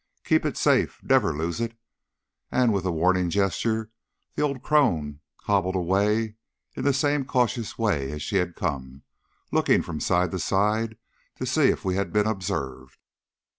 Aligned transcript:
Keep 0.25 0.45
it 0.47 0.57
safe 0.57 0.99
nebber 1.03 1.31
lose 1.31 1.61
it!" 1.61 1.77
and 2.51 2.73
with 2.73 2.85
a 2.85 2.91
warning 2.91 3.29
gesture 3.29 3.91
the 4.33 4.41
old 4.41 4.63
crone 4.63 5.19
hobbled 5.43 5.75
away 5.75 6.37
in 6.75 6.83
the 6.83 6.91
same 6.91 7.23
cautious 7.23 7.77
way 7.77 8.11
as 8.11 8.23
she 8.23 8.37
had 8.37 8.55
come, 8.55 9.03
looking 9.51 9.83
from 9.83 9.99
side 9.99 10.31
to 10.31 10.39
side 10.39 10.97
to 11.35 11.45
see 11.45 11.67
if 11.69 11.85
we 11.85 11.93
had 11.97 12.11
been 12.11 12.25
observed. 12.25 12.97